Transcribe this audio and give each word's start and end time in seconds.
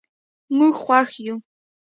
موږ 0.57 0.73
خوښ 0.83 1.09
یو. 1.25 1.35